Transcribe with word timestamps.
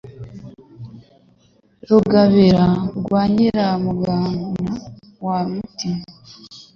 Rugabira 1.87 2.65
rwa 2.97 3.21
Nyiramugana 3.33 4.79
wa 5.25 5.37
Mutima 5.51 6.03